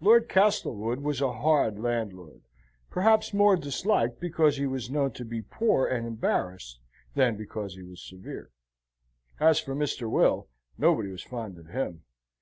[0.00, 2.40] Lord Castlewood was a hard landlord:
[2.88, 6.80] perhaps more disliked because he was known to be poor and embarrassed
[7.14, 8.50] than because he was severe.
[9.38, 10.08] As for Mr.
[10.10, 12.02] Will, nobody was fond of him.